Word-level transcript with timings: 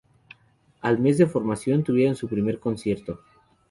Al 0.81 0.97
mes 0.97 1.19
de 1.19 1.27
formación 1.27 1.83
tuvieron 1.83 2.15
su 2.15 2.27
primer 2.27 2.59
concierto. 2.59 3.19